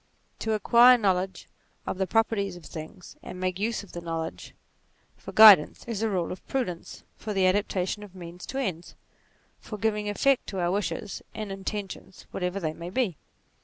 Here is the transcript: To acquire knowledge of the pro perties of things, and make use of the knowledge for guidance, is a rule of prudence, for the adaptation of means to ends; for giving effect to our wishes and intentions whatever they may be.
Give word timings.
To 0.39 0.53
acquire 0.53 0.97
knowledge 0.97 1.47
of 1.85 1.99
the 1.99 2.07
pro 2.07 2.23
perties 2.23 2.55
of 2.57 2.65
things, 2.65 3.17
and 3.21 3.39
make 3.39 3.59
use 3.59 3.83
of 3.83 3.91
the 3.91 4.01
knowledge 4.01 4.55
for 5.15 5.31
guidance, 5.31 5.83
is 5.85 6.01
a 6.01 6.09
rule 6.09 6.31
of 6.31 6.43
prudence, 6.47 7.03
for 7.17 7.33
the 7.35 7.45
adaptation 7.45 8.01
of 8.01 8.15
means 8.15 8.47
to 8.47 8.57
ends; 8.57 8.95
for 9.59 9.77
giving 9.77 10.09
effect 10.09 10.47
to 10.47 10.59
our 10.59 10.71
wishes 10.71 11.21
and 11.35 11.51
intentions 11.51 12.25
whatever 12.31 12.59
they 12.59 12.73
may 12.73 12.89
be. 12.89 13.15